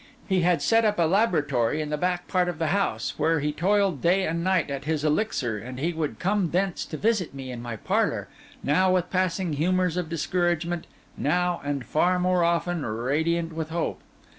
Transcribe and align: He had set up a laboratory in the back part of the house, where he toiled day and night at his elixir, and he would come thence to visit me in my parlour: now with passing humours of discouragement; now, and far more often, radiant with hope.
He 0.27 0.41
had 0.41 0.63
set 0.63 0.83
up 0.83 0.97
a 0.97 1.03
laboratory 1.03 1.79
in 1.79 1.91
the 1.91 1.95
back 1.97 2.27
part 2.27 2.49
of 2.49 2.57
the 2.57 2.69
house, 2.73 3.13
where 3.19 3.39
he 3.39 3.51
toiled 3.53 4.01
day 4.01 4.25
and 4.25 4.43
night 4.43 4.71
at 4.71 4.85
his 4.85 5.03
elixir, 5.05 5.59
and 5.59 5.79
he 5.79 5.93
would 5.93 6.17
come 6.17 6.49
thence 6.49 6.85
to 6.85 6.97
visit 6.97 7.35
me 7.35 7.51
in 7.51 7.61
my 7.61 7.75
parlour: 7.75 8.27
now 8.63 8.91
with 8.91 9.11
passing 9.11 9.53
humours 9.53 9.97
of 9.97 10.09
discouragement; 10.09 10.87
now, 11.17 11.61
and 11.63 11.85
far 11.85 12.17
more 12.17 12.43
often, 12.43 12.83
radiant 12.83 13.53
with 13.53 13.69
hope. 13.69 14.01